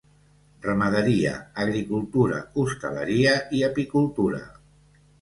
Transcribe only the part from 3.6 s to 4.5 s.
i apicultura.